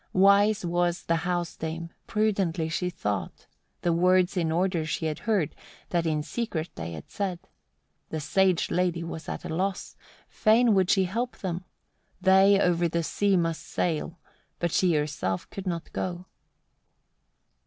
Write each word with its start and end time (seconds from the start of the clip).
3. 0.13 0.19
Wise 0.21 0.65
was 0.65 1.03
the 1.03 1.17
house 1.17 1.55
dame, 1.55 1.91
prudently 2.07 2.67
she 2.67 2.89
thought; 2.89 3.45
the 3.83 3.93
words 3.93 4.35
in 4.35 4.51
order 4.51 4.83
she 4.83 5.05
had 5.05 5.19
heard, 5.29 5.53
that 5.89 6.07
in 6.07 6.23
secret 6.23 6.69
they 6.73 6.93
had 6.93 7.07
said: 7.11 7.37
the 8.09 8.19
sage 8.19 8.71
lady 8.71 9.03
was 9.03 9.29
at 9.29 9.45
a 9.45 9.55
loss: 9.55 9.95
fain 10.27 10.73
would 10.73 10.89
she 10.89 11.03
help 11.03 11.37
them; 11.37 11.65
they 12.19 12.59
o'er 12.59 12.89
the 12.89 13.03
sea 13.03 13.37
must 13.37 13.61
sail, 13.61 14.17
but 14.57 14.71
she 14.71 14.95
herself 14.95 15.47
could 15.51 15.67
not 15.67 15.93
go. 15.93 16.25